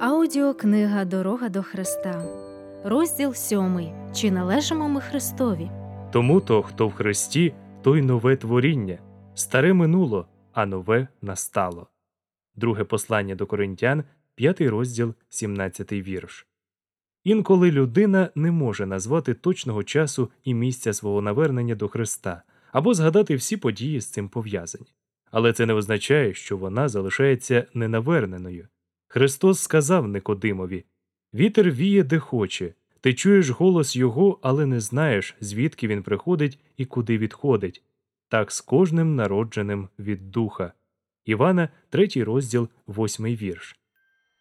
[0.00, 2.24] Аудіокнига Дорога до Христа,
[2.84, 3.92] розділ сьомий.
[4.14, 5.70] Чи належимо ми Христові?
[6.12, 8.98] Тому то, хто в Христі, той нове творіння,
[9.34, 11.88] старе минуло, а нове настало.
[12.56, 14.04] Друге послання до Коринтян,
[14.34, 16.46] 5 розділ, 17 вірш.
[17.24, 22.42] Інколи людина не може назвати точного часу і місця свого навернення до Христа
[22.72, 24.94] або згадати всі події з цим пов'язані.
[25.30, 28.68] Але це не означає, що вона залишається ненаверненою.
[29.10, 30.84] Христос сказав Никодимові
[31.34, 36.84] Вітер віє, де хоче, ти чуєш голос його, але не знаєш, звідки він приходить і
[36.84, 37.82] куди відходить.
[38.28, 40.72] Так з кожним народженим від духа.
[41.24, 43.76] Івана, 3 розділ, 8 вірш.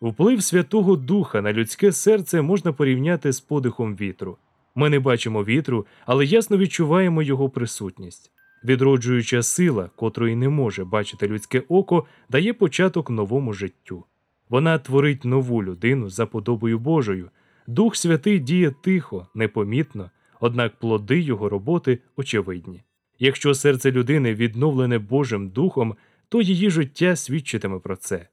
[0.01, 4.37] Вплив Святого Духа на людське серце можна порівняти з подихом вітру.
[4.75, 8.31] Ми не бачимо вітру, але ясно відчуваємо його присутність.
[8.63, 14.05] Відроджуюча сила, котрої не може бачити людське око, дає початок новому життю.
[14.49, 17.29] Вона творить нову людину за подобою Божою.
[17.67, 22.83] Дух Святий діє тихо, непомітно, однак плоди його роботи очевидні.
[23.19, 25.95] Якщо серце людини відновлене Божим Духом,
[26.29, 28.27] то її життя свідчитиме про це.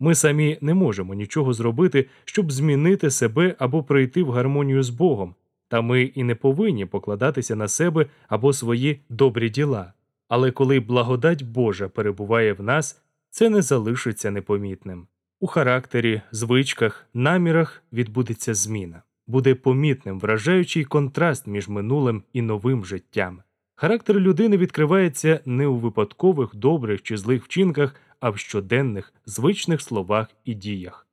[0.00, 5.34] Ми самі не можемо нічого зробити, щоб змінити себе або прийти в гармонію з Богом,
[5.68, 9.92] та ми і не повинні покладатися на себе або свої добрі діла.
[10.28, 15.06] Але коли благодать Божа перебуває в нас, це не залишиться непомітним.
[15.40, 23.42] У характері, звичках, намірах відбудеться зміна, буде помітним вражаючий контраст між минулим і новим життям.
[23.74, 30.28] Характер людини відкривається не у випадкових добрих чи злих вчинках, а в щоденних, звичних словах
[30.44, 31.06] і діях.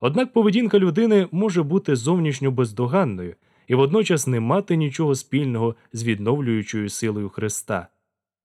[0.00, 3.34] Однак поведінка людини може бути зовнішньо бездоганною
[3.66, 7.88] і водночас не мати нічого спільного з відновлюючою силою Христа.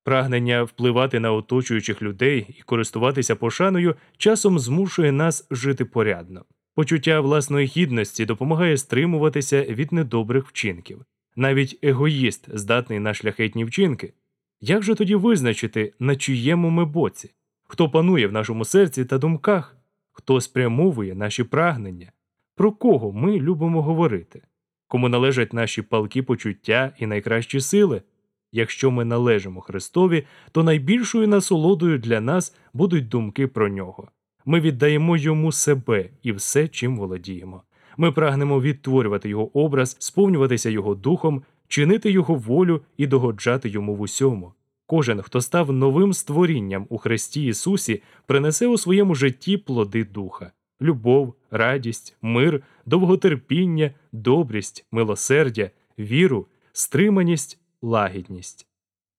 [0.04, 6.44] Прагнення впливати на оточуючих людей і користуватися пошаною часом змушує нас жити порядно.
[6.74, 11.04] Почуття власної гідності допомагає стримуватися від недобрих вчинків.
[11.36, 14.12] Навіть егоїст здатний на шляхетні вчинки.
[14.60, 17.30] Як же тоді визначити, на чиєму ми боці?
[17.64, 19.76] Хто панує в нашому серці та думках,
[20.12, 22.12] хто спрямовує наші прагнення,
[22.54, 24.42] про кого ми любимо говорити,
[24.88, 28.02] кому належать наші палкі почуття і найкращі сили?
[28.52, 34.08] Якщо ми належимо Христові, то найбільшою насолодою для нас будуть думки про нього.
[34.44, 37.62] Ми віддаємо йому себе і все, чим володіємо.
[37.96, 44.00] Ми прагнемо відтворювати його образ, сповнюватися його духом, чинити його волю і догоджати йому в
[44.00, 44.52] усьому.
[44.86, 51.34] Кожен, хто став новим створінням у Христі Ісусі, принесе у своєму житті плоди духа любов,
[51.50, 58.66] радість, мир, довготерпіння, добрість, милосердя, віру, стриманість лагідність.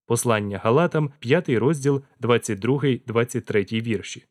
[0.06, 4.26] Послання Галатам, 5 розділ 22, 23 вірші.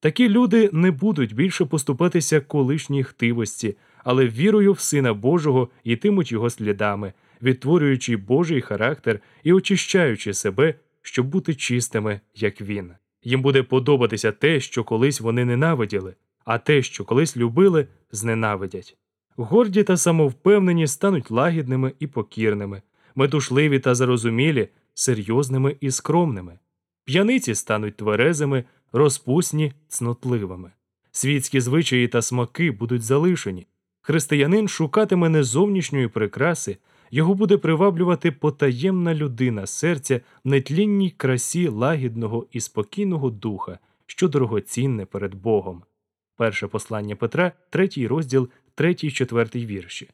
[0.00, 6.50] Такі люди не будуть більше поступатися колишній хтивості, але вірою в Сина Божого йтимуть його
[6.50, 12.92] слідами, відтворюючи Божий характер і очищаючи себе, щоб бути чистими, як він.
[13.24, 16.14] Їм буде подобатися те, що колись вони ненавиділи,
[16.44, 18.96] а те, що колись любили, зненавидять.
[19.36, 22.82] Горді та самовпевнені стануть лагідними і покірними,
[23.14, 26.58] метушливі та зарозумілі, серйозними і скромними.
[27.04, 30.72] П'яниці стануть тверезими, розпусні, цнотливими.
[31.12, 33.66] Світські звичаї та смаки будуть залишені.
[34.00, 36.76] Християнин шукатиме не зовнішньої прикраси,
[37.10, 45.06] його буде приваблювати потаємна людина серця в нетлінній красі лагідного і спокійного духа, що дорогоцінне
[45.06, 45.82] перед Богом.
[46.36, 50.08] Перше послання Петра, третій розділ, третій, четвертий вірші.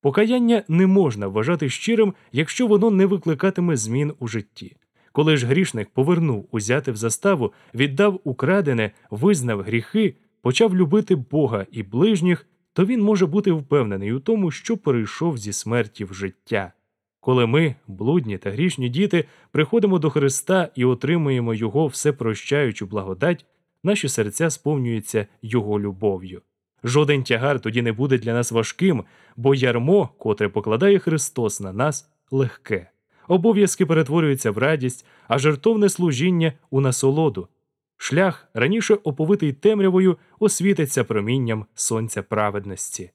[0.00, 4.76] Покаяння не можна вважати щирим, якщо воно не викликатиме змін у житті.
[5.12, 11.82] Коли ж грішник повернув узяти в заставу, віддав украдене, визнав гріхи, почав любити Бога і
[11.82, 16.72] ближніх, то він може бути впевнений у тому, що перейшов зі смерті в життя.
[17.20, 23.46] Коли ми, блудні та грішні діти, приходимо до Христа і отримуємо Його всепрощаючу благодать,
[23.84, 26.42] наші серця сповнюються Його любов'ю.
[26.84, 29.04] Жоден тягар тоді не буде для нас важким,
[29.36, 32.90] бо ярмо, котре покладає Христос на нас, легке.
[33.28, 37.48] Обов'язки перетворюються в радість, а жертовне служіння у насолоду.
[37.96, 43.10] Шлях, раніше оповитий темрявою, освітиться промінням сонця праведності.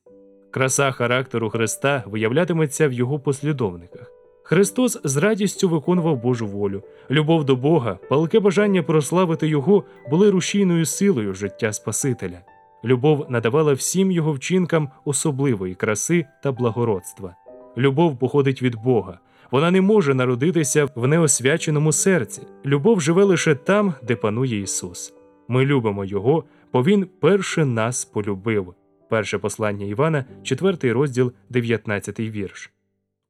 [0.51, 4.11] Краса характеру Христа виявлятиметься в його послідовниках.
[4.43, 10.85] Христос з радістю виконував Божу волю, любов до Бога, палке бажання прославити Його були рушійною
[10.85, 12.41] силою життя Спасителя.
[12.85, 17.35] Любов надавала всім його вчинкам особливої краси та благородства.
[17.77, 19.19] Любов походить від Бога,
[19.51, 22.41] вона не може народитися в неосвяченому серці.
[22.65, 25.13] Любов живе лише там, де панує Ісус.
[25.47, 26.43] Ми любимо Його,
[26.73, 28.73] бо Він перше нас полюбив.
[29.09, 32.71] Перше послання Івана, 4 розділ, 19 вірш.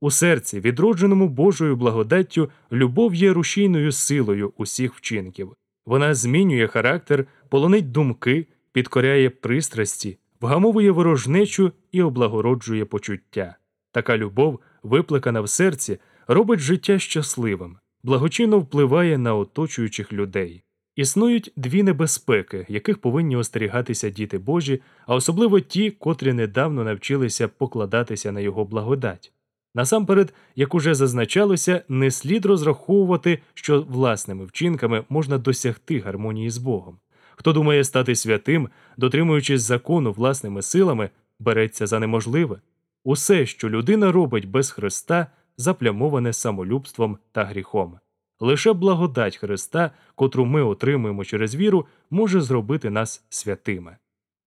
[0.01, 5.53] У серці, відродженому Божою благодаттю, любов є рушійною силою усіх вчинків.
[5.85, 13.57] Вона змінює характер, полонить думки, підкоряє пристрасті, вгамовує ворожнечу і облагороджує почуття.
[13.91, 15.97] Така любов, викликана в серці,
[16.27, 20.63] робить життя щасливим, благочинно впливає на оточуючих людей.
[20.95, 28.31] Існують дві небезпеки, яких повинні остерігатися діти Божі, а особливо ті, котрі недавно навчилися покладатися
[28.31, 29.33] на його благодать.
[29.75, 36.97] Насамперед, як уже зазначалося, не слід розраховувати, що власними вчинками можна досягти гармонії з Богом.
[37.35, 41.09] Хто думає стати святим, дотримуючись закону власними силами,
[41.39, 42.61] береться за неможливе.
[43.03, 45.27] Усе, що людина робить без Христа,
[45.57, 47.99] заплямоване самолюбством та гріхом.
[48.39, 53.97] Лише благодать Христа, котру ми отримуємо через віру, може зробити нас святими.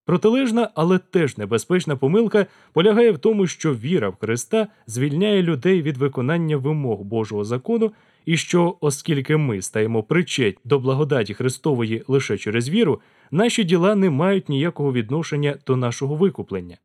[0.05, 5.97] Протилежна, але теж небезпечна помилка полягає в тому, що віра в Христа звільняє людей від
[5.97, 7.91] виконання вимог Божого закону,
[8.27, 13.01] і що, оскільки ми стаємо причетні до благодаті Христової лише через віру,
[13.31, 16.77] наші діла не мають ніякого відношення до нашого викуплення.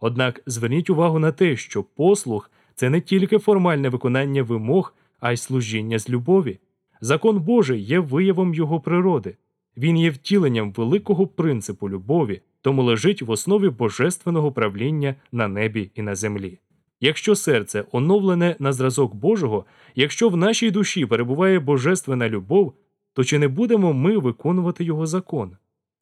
[0.00, 5.36] Однак зверніть увагу на те, що послуг це не тільки формальне виконання вимог, а й
[5.36, 6.58] служіння з любові.
[7.00, 9.36] Закон Божий є виявом його природи.
[9.76, 16.02] Він є втіленням великого принципу любові, тому лежить в основі божественного правління на небі і
[16.02, 16.58] на землі.
[17.04, 19.64] Якщо серце оновлене на зразок Божого,
[19.94, 22.74] якщо в нашій душі перебуває божественна любов,
[23.12, 25.56] то чи не будемо ми виконувати його закон?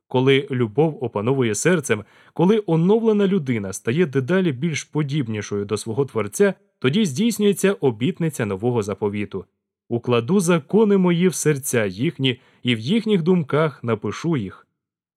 [0.08, 2.04] Коли любов опановує серцем,
[2.34, 9.44] коли оновлена людина стає дедалі більш подібнішою до свого Творця, тоді здійснюється обітниця нового заповіту.
[9.88, 14.66] Укладу закони мої в серця їхні, і в їхніх думках напишу їх.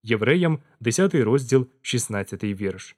[0.04, 2.96] Євреям 10 розділ, 16 вірш.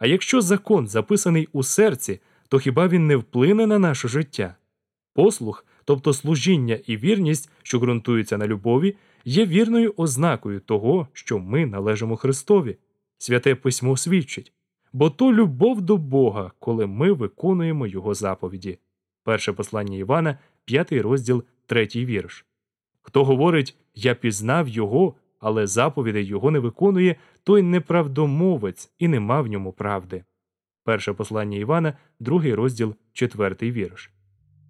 [0.00, 4.54] А якщо закон записаний у серці, то хіба він не вплине на наше життя?
[5.14, 11.66] Послух, тобто служіння і вірність, що ґрунтуються на любові, є вірною ознакою того, що ми
[11.66, 12.76] належимо Христові.
[13.18, 14.52] Святе письмо свідчить,
[14.92, 18.78] бо то любов до Бога, коли ми виконуємо Його заповіді.
[19.24, 22.46] Перше послання Івана, 5 розділ, 3 вірш.
[23.02, 29.46] Хто говорить Я пізнав Його, але заповідей Його не виконує, той неправдомовець і нема в
[29.46, 30.24] ньому правди.
[30.84, 34.10] Перше послання Івана, 2 розділ, 4 вірш.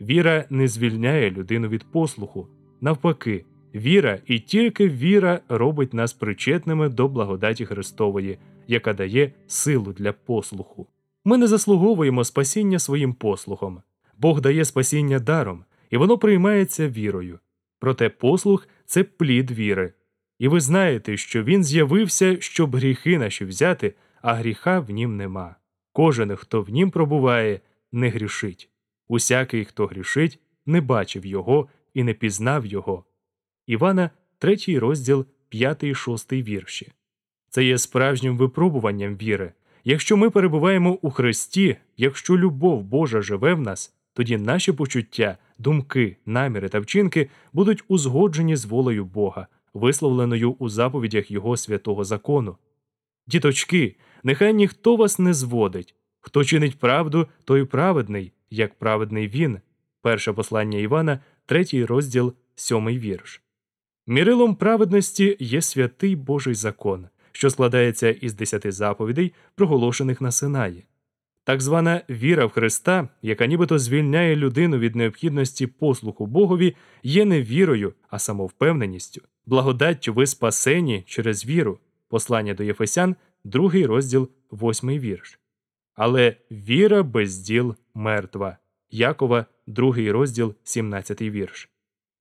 [0.00, 2.48] Віра не звільняє людину від послуху.
[2.80, 3.44] Навпаки,
[3.74, 8.38] віра і тільки віра робить нас причетними до благодаті Христової,
[8.68, 10.86] яка дає силу для послуху.
[11.24, 13.82] Ми не заслуговуємо спасіння своїм послухом.
[14.18, 17.38] Бог дає спасіння даром, і воно приймається вірою.
[17.78, 19.92] Проте послух це плід віри.
[20.40, 25.56] І ви знаєте, що він з'явився, щоб гріхи наші взяти, а гріха в нім нема.
[25.92, 27.60] Кожен, хто в нім пробуває,
[27.92, 28.70] не грішить.
[29.08, 33.04] Усякий, хто грішить, не бачив його і не пізнав його.
[33.66, 36.92] Івана, 3 розділ, 5 6 вірші.
[37.50, 39.52] Це є справжнім випробуванням віри.
[39.84, 46.16] Якщо ми перебуваємо у Христі, якщо любов Божа живе в нас, тоді наші почуття, думки,
[46.26, 52.56] наміри та вчинки будуть узгоджені з волею Бога, висловленою у заповідях Його святого закону.
[53.26, 55.94] Діточки, нехай ніхто вас не зводить.
[56.20, 59.60] Хто чинить правду, той праведний, як праведний він.
[60.02, 63.42] Перше послання Івана, 3 розділ, 7 вірш.
[64.06, 70.84] Мірилом праведності є святий Божий закон, що складається із десяти заповідей, проголошених на Синаї.
[71.44, 77.42] Так звана віра в Христа, яка нібито звільняє людину від необхідності послуху Богові, є не
[77.42, 81.78] вірою, а самовпевненістю, благодаттю ви спасені через віру.
[82.08, 85.38] Послання до Єфесян, 2 розділ, 8 вірш.
[85.94, 88.58] Але віра без діл мертва.
[88.90, 91.70] Якова, 2 розділ, 17 вірш.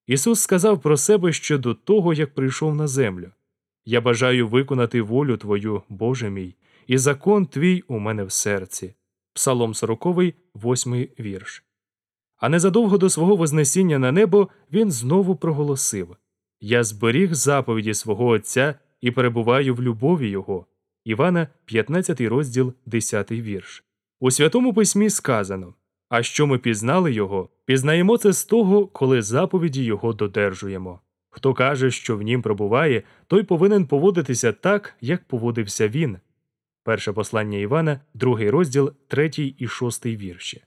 [0.07, 3.31] Ісус сказав про себе ще до того, як прийшов на землю
[3.85, 6.55] Я бажаю виконати волю Твою, Боже мій,
[6.87, 8.93] і закон твій у мене в серці.
[9.33, 10.05] Псалом 40,
[10.55, 11.63] 8 вірш.
[12.37, 16.15] А незадовго до свого вознесіння на небо він знову проголосив
[16.61, 20.65] Я зберіг заповіді свого Отця і перебуваю в любові Його.
[21.05, 23.83] Івана, 15 розділ, 10 вірш.
[24.19, 25.73] У Святому Письмі сказано
[26.09, 30.99] А що ми пізнали Його, пізнаємо це з того, коли заповіді Його додержуємо.
[31.29, 36.17] Хто каже, що в нім пробуває, той повинен поводитися так, як поводився він.
[36.83, 40.63] Перше послання Івана, другий розділ, третій і шостий вірші.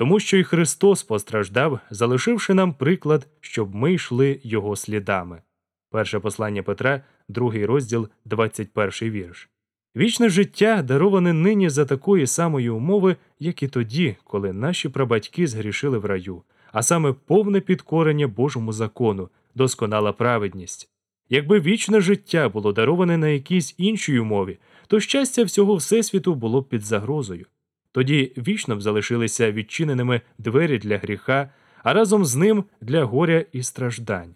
[0.00, 5.42] Тому що й Христос постраждав, залишивши нам приклад, щоб ми йшли Його слідами.
[5.90, 9.48] Перше послання Петра, другий розділ, 21 вірш.
[9.96, 15.98] Вічне життя дароване нині за такої самої умови, як і тоді, коли наші прабатьки згрішили
[15.98, 16.42] в раю,
[16.72, 20.88] а саме повне підкорення Божому закону, досконала праведність.
[21.28, 26.68] Якби вічне життя було дароване на якійсь іншій умові, то щастя всього Всесвіту було б
[26.68, 27.46] під загрозою.
[27.92, 31.50] Тоді вічно б залишилися відчиненими двері для гріха,
[31.82, 34.34] а разом з ним для горя і страждань.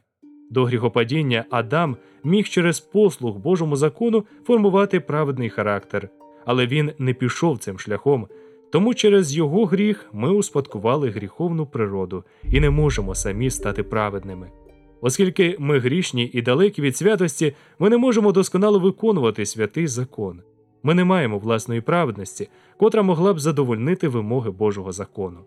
[0.50, 6.08] До гріхопадіння Адам міг через послуг Божому закону формувати праведний характер,
[6.46, 8.28] але він не пішов цим шляхом,
[8.73, 14.50] тому через його гріх ми успадкували гріховну природу і не можемо самі стати праведними.
[15.00, 20.42] Оскільки ми грішні і далекі від святості, ми не можемо досконало виконувати святий закон.
[20.87, 25.38] Ми не маємо власної праведності, котра могла б задовольнити вимоги Божого закону.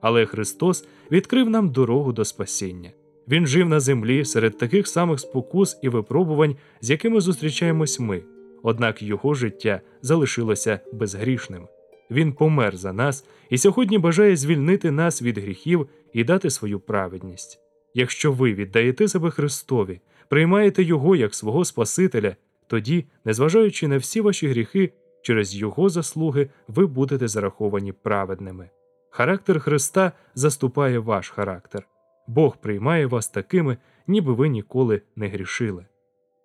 [0.00, 2.90] Але Христос відкрив нам дорогу до спасіння.
[3.28, 8.22] Він жив на землі серед таких самих спокус і випробувань, з якими зустрічаємось ми,
[8.62, 11.68] однак його життя залишилося безгрішним.
[12.10, 17.60] Він помер за нас і сьогодні бажає звільнити нас від гріхів і дати свою праведність.
[17.94, 24.48] Якщо ви віддаєте себе Христові, приймаєте Його як свого Спасителя, тоді, незважаючи на всі ваші
[24.48, 24.92] гріхи,
[25.22, 28.70] через Його заслуги ви будете зараховані праведними.
[29.10, 31.88] Характер Христа заступає ваш характер.
[32.26, 35.86] Бог приймає вас такими, ніби ви ніколи не грішили.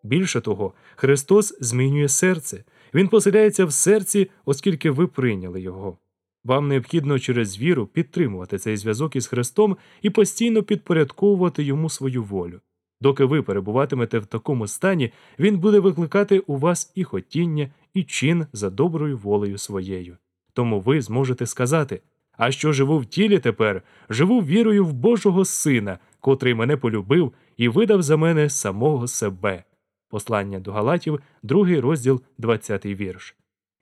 [0.03, 2.63] Більше того, Христос змінює серце,
[2.93, 5.97] Він поселяється в серці, оскільки ви прийняли Його.
[6.43, 12.59] Вам необхідно через віру підтримувати цей зв'язок із Христом і постійно підпорядковувати йому свою волю.
[13.01, 18.46] Доки ви перебуватимете в такому стані, він буде викликати у вас і хотіння, і чин
[18.53, 20.17] за доброю волею своєю.
[20.53, 22.01] Тому ви зможете сказати
[22.41, 27.67] а що живу в тілі тепер, живу вірою в Божого Сина, котрий мене полюбив і
[27.70, 29.63] видав за мене самого себе.
[30.10, 33.36] Послання до Галатів, другий розділ, 20 вірш.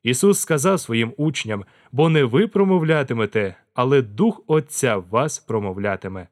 [0.04, 6.28] Ісус сказав своїм учням бо не ви промовлятимете, але Дух Отця вас промовлятиме.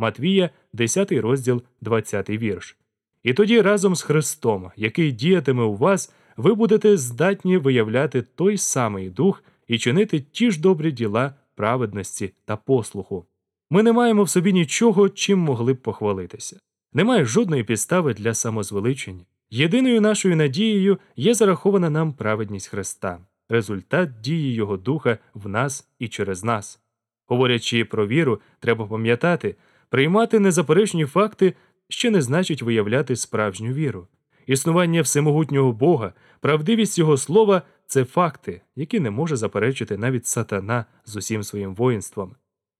[0.00, 2.76] Матвія, 10 розділ, 20 вірш.
[3.22, 9.10] І тоді разом з Христом, який діятиме у вас, ви будете здатні виявляти той самий
[9.10, 13.26] дух і чинити ті ж добрі діла праведності та послуху.
[13.70, 16.58] Ми не маємо в собі нічого, чим могли б похвалитися.
[16.92, 19.24] Немає жодної підстави для самозвеличення.
[19.50, 26.08] Єдиною нашою надією є зарахована нам праведність Христа, результат дії Його Духа в нас і
[26.08, 26.80] через нас.
[27.26, 29.56] Говорячи про віру, треба пам'ятати,
[29.90, 31.54] приймати незаперечні факти
[31.88, 34.08] ще не значить виявляти справжню віру.
[34.46, 41.16] Існування всемогутнього Бога, правдивість Його слова це факти, які не може заперечити навіть сатана з
[41.16, 42.34] усім своїм воїнством.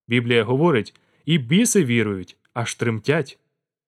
[0.07, 3.39] Біблія говорить і біси вірують, аж тремтять.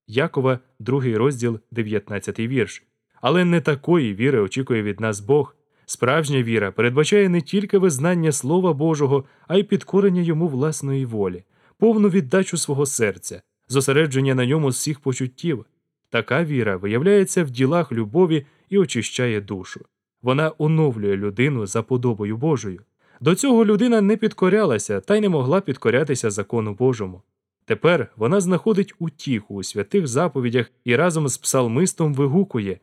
[0.07, 2.83] Якова, другий розділ, 19 вірш.
[3.21, 5.55] Але не такої віри очікує від нас Бог.
[5.85, 11.43] Справжня віра передбачає не тільки визнання Слова Божого, а й підкорення йому власної волі,
[11.77, 15.65] повну віддачу свого серця, зосередження на ньому з всіх почуттів.
[16.09, 19.85] Така віра виявляється в ділах любові і очищає душу.
[20.21, 22.81] Вона оновлює людину за подобою Божою.
[23.21, 27.21] До цього людина не підкорялася та й не могла підкорятися закону Божому.
[27.65, 32.79] Тепер вона знаходить утіху у святих заповідях і разом з псалмистом вигукує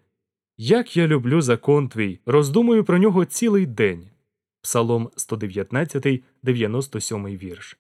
[0.59, 4.09] Як я люблю закон твій, роздумую про нього цілий день.
[4.63, 7.79] Псалом 119, 97 вірш.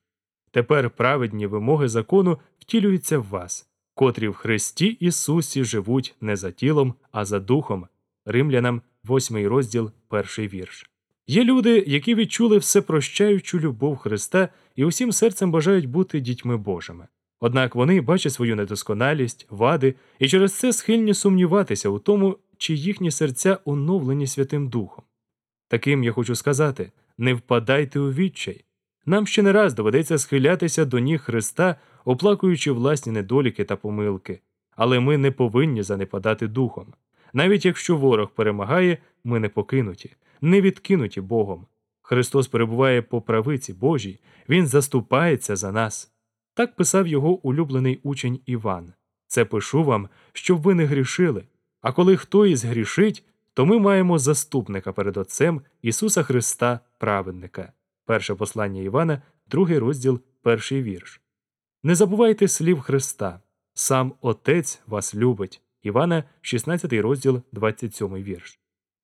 [0.51, 6.95] Тепер праведні вимоги закону втілюються в вас, котрі в Христі Ісусі живуть не за тілом,
[7.13, 7.87] а за духом.
[8.27, 10.91] Римлянам, 8 розділ, перший вірш.
[11.27, 17.07] Є люди, які відчули всепрощаючу любов Христа і усім серцем бажають бути дітьми Божими.
[17.41, 23.11] Однак вони бачать свою недосконалість, вади і через це схильні сумніватися у тому, чи їхні
[23.11, 25.05] серця оновлені Святим Духом.
[25.69, 28.65] Таким я хочу сказати не впадайте у відчай.
[29.07, 34.41] Нам ще не раз доведеться схилятися до ніг Христа, оплакуючи власні недоліки та помилки,
[34.77, 36.87] але ми не повинні занепадати духом.
[37.33, 41.67] Навіть якщо ворог перемагає, ми не покинуті, не відкинуті Богом.
[42.03, 46.13] Христос перебуває по правиці Божій, Він заступається за нас.
[46.55, 48.93] Так писав його улюблений учень Іван.
[49.27, 51.45] Це пишу вам, щоб ви не грішили.
[51.81, 57.73] А коли хто із грішить, то ми маємо заступника перед Отцем Ісуса Христа, праведника.
[58.05, 61.21] Перше послання Івана, другий розділ, перший вірш.
[61.83, 63.41] Не забувайте слів Христа.
[63.75, 65.63] Сам Отець вас любить.
[65.83, 68.61] Івана, 16 розділ, 27 вірш.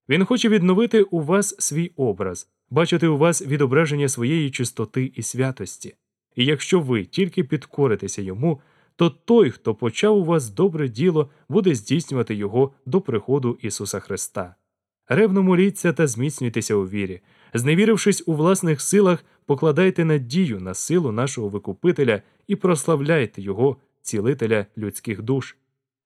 [0.08, 5.94] Він хоче відновити у вас свій образ, бачити у вас відображення своєї чистоти і святості.
[6.36, 8.60] І якщо ви тільки підкоритеся йому,
[8.96, 14.54] то той, хто почав у вас добре діло, буде здійснювати його до приходу Ісуса Христа.
[15.08, 17.20] Ревно моліться та зміцнюйтеся у вірі.
[17.58, 25.22] Зневірившись у власних силах, покладайте надію на силу нашого Викупителя і прославляйте Його, цілителя людських
[25.22, 25.56] душ.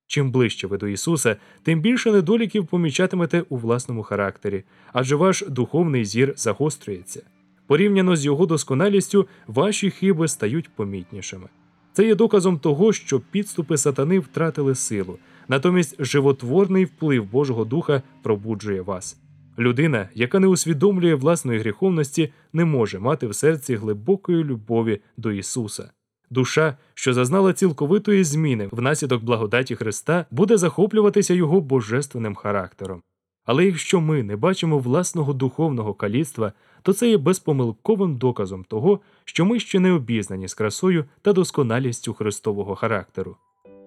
[0.06, 6.04] Чим ближче ви до Ісуса, тим більше недоліків помічатимете у власному характері, адже ваш духовний
[6.04, 7.22] зір загострюється.
[7.66, 11.48] Порівняно з його досконалістю, ваші хиби стають помітнішими.
[11.92, 18.80] Це є доказом того, що підступи сатани втратили силу, натомість животворний вплив Божого Духа пробуджує
[18.80, 19.16] вас.
[19.60, 25.90] Людина, яка не усвідомлює власної гріховності, не може мати в серці глибокої любові до Ісуса.
[26.30, 33.02] Душа, що зазнала цілковитої зміни внаслідок благодаті Христа, буде захоплюватися його божественним характером.
[33.44, 36.52] Але якщо ми не бачимо власного духовного каліцтва,
[36.82, 42.14] то це є безпомилковим доказом того, що ми ще не обізнані з красою та досконалістю
[42.14, 43.36] Христового характеру.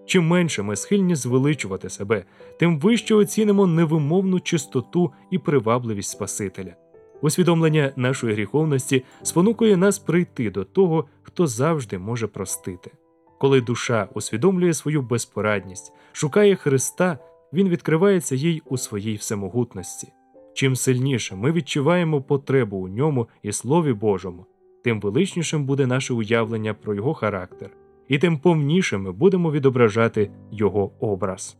[0.06, 2.26] Чим менше ми схильні звеличувати себе,
[2.60, 6.76] тим вище оцінимо невимовну чистоту і привабливість Спасителя.
[7.22, 12.92] Усвідомлення нашої гріховності спонукує нас прийти до того, хто завжди може простити.
[13.40, 17.18] Коли душа усвідомлює свою безпорадність, шукає Христа,
[17.54, 20.08] він відкривається їй у своїй всемогутності.
[20.54, 24.46] Чим сильніше ми відчуваємо потребу у ньому і Слові Божому,
[24.84, 27.70] тим величнішим буде наше уявлення про його характер,
[28.08, 31.58] і тим повніше ми будемо відображати його образ.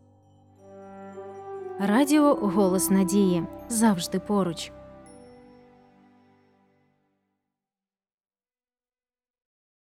[1.80, 4.72] Радіо Голос Надії завжди поруч.